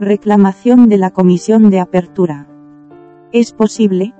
Reclamación 0.00 0.88
de 0.88 0.96
la 0.96 1.10
Comisión 1.10 1.68
de 1.68 1.78
Apertura. 1.78 2.46
¿Es 3.32 3.52
posible? 3.52 4.14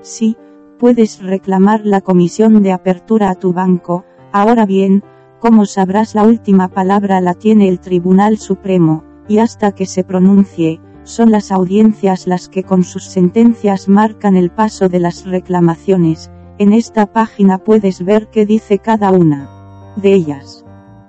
Sí, 0.00 0.38
puedes 0.78 1.22
reclamar 1.22 1.84
la 1.84 2.00
comisión 2.00 2.62
de 2.62 2.72
apertura 2.72 3.28
a 3.28 3.34
tu 3.34 3.52
banco, 3.52 4.06
ahora 4.32 4.64
bien, 4.64 5.04
como 5.38 5.66
sabrás 5.66 6.14
la 6.14 6.22
última 6.22 6.68
palabra 6.68 7.20
la 7.20 7.34
tiene 7.34 7.68
el 7.68 7.80
Tribunal 7.80 8.38
Supremo, 8.38 9.04
y 9.28 9.36
hasta 9.36 9.72
que 9.72 9.84
se 9.84 10.04
pronuncie, 10.04 10.80
son 11.02 11.30
las 11.30 11.52
audiencias 11.52 12.26
las 12.26 12.48
que 12.48 12.64
con 12.64 12.82
sus 12.82 13.04
sentencias 13.04 13.90
marcan 13.90 14.38
el 14.38 14.50
paso 14.50 14.88
de 14.88 15.00
las 15.00 15.26
reclamaciones, 15.26 16.30
en 16.56 16.72
esta 16.72 17.04
página 17.04 17.58
puedes 17.58 18.02
ver 18.02 18.28
qué 18.28 18.46
dice 18.46 18.78
cada 18.78 19.10
una 19.10 19.50
de 19.96 20.14
ellas. 20.14 20.65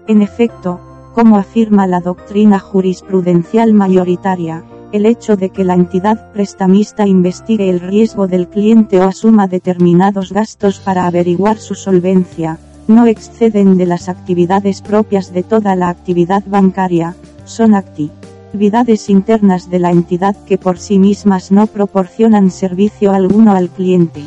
En 0.06 0.22
efecto, 0.22 0.80
como 1.14 1.36
afirma 1.36 1.86
la 1.86 2.00
doctrina 2.00 2.58
jurisprudencial 2.58 3.75
mayoritaria, 3.75 4.64
el 4.91 5.05
hecho 5.05 5.36
de 5.36 5.50
que 5.50 5.64
la 5.64 5.75
entidad 5.75 6.32
prestamista 6.32 7.06
investigue 7.06 7.69
el 7.69 7.80
riesgo 7.80 8.28
del 8.28 8.48
cliente 8.48 8.98
o 8.98 9.02
asuma 9.02 9.47
determinados 9.47 10.32
gastos 10.32 10.78
para 10.78 11.06
averiguar 11.06 11.58
su 11.58 11.75
solvencia, 11.75 12.58
no 12.86 13.06
exceden 13.06 13.77
de 13.77 13.86
las 13.86 14.08
actividades 14.08 14.82
propias 14.82 15.32
de 15.32 15.42
toda 15.42 15.77
la 15.77 15.88
actividad 15.88 16.42
bancaria, 16.46 17.14
son 17.44 17.74
actividades 17.74 19.10
internas 19.10 19.70
de 19.70 19.78
la 19.78 19.91
entidad 19.91 20.36
que 20.46 20.58
por 20.58 20.78
sí 20.78 20.98
mismas 20.98 21.50
no 21.50 21.66
proporcionan 21.66 22.50
servicio 22.50 23.12
alguno 23.12 23.52
al 23.52 23.68
cliente. 23.68 24.24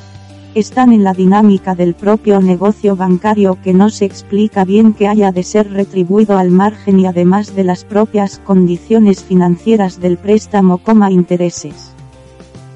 Están 0.55 0.91
en 0.91 1.03
la 1.03 1.13
dinámica 1.13 1.75
del 1.75 1.93
propio 1.93 2.41
negocio 2.41 2.95
bancario 2.95 3.59
que 3.63 3.73
no 3.73 3.89
se 3.89 4.05
explica 4.05 4.65
bien 4.65 4.93
que 4.93 5.07
haya 5.07 5.31
de 5.31 5.43
ser 5.43 5.71
retribuido 5.71 6.37
al 6.37 6.49
margen 6.49 6.99
y 6.99 7.05
además 7.05 7.55
de 7.55 7.63
las 7.63 7.83
propias 7.83 8.39
condiciones 8.39 9.23
financieras 9.23 9.99
del 9.99 10.17
préstamo, 10.17 10.79
coma 10.79 11.11
intereses. 11.11 11.91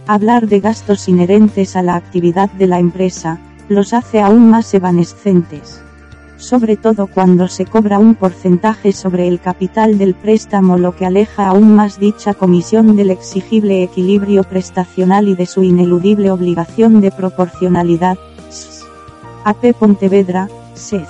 Hablar 0.06 0.48
de 0.48 0.60
gastos 0.60 1.10
inherentes 1.10 1.76
a 1.76 1.82
la 1.82 1.96
actividad 1.96 2.52
de 2.52 2.68
la 2.68 2.80
empresa, 2.80 3.40
los 3.72 3.94
hace 3.94 4.22
aún 4.22 4.50
más 4.50 4.74
evanescentes. 4.74 5.82
Sobre 6.36 6.76
todo 6.76 7.08
cuando 7.08 7.48
se 7.48 7.66
cobra 7.66 8.00
un 8.00 8.16
porcentaje 8.16 8.92
sobre 8.92 9.30
el 9.30 9.40
capital 9.40 9.98
del 9.98 10.14
préstamo 10.14 10.78
lo 10.78 10.94
que 10.96 11.06
aleja 11.06 11.48
aún 11.48 11.74
más 11.76 11.98
dicha 11.98 12.34
comisión 12.34 12.98
del 12.98 13.12
exigible 13.12 13.84
equilibrio 13.84 14.44
prestacional 14.44 15.30
y 15.30 15.36
de 15.36 15.46
su 15.46 15.64
ineludible 15.64 16.32
obligación 16.32 17.00
de 17.00 17.12
proporcionalidad. 17.12 18.18
AP 19.46 19.74
Pontevedra, 19.80 20.50
SEZ. 20.74 21.08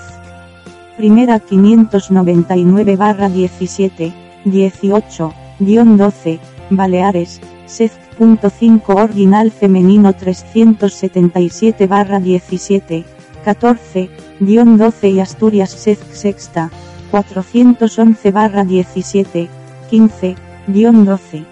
Primera 0.98 1.42
599-17, 1.44 4.14
18-12, 4.46 6.40
Baleares, 6.70 7.42
SEZ 7.72 7.94
5 8.18 8.94
Original 8.94 9.50
femenino 9.50 10.12
377 10.14 11.88
barra 11.88 12.20
17, 12.20 13.06
14, 13.46 14.10
12 14.42 15.10
y 15.10 15.20
Asturias 15.22 15.72
sexta, 15.72 16.70
411 17.12 18.32
barra 18.32 18.66
17, 18.66 19.50
15, 19.90 20.36
12. 20.68 21.46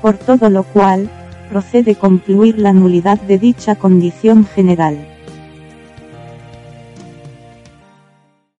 Por 0.00 0.16
todo 0.16 0.48
lo 0.48 0.62
cual, 0.62 1.10
procede 1.50 1.94
concluir 1.94 2.58
la 2.58 2.72
nulidad 2.72 3.20
de 3.20 3.38
dicha 3.38 3.74
condición 3.74 4.46
general. 4.46 5.17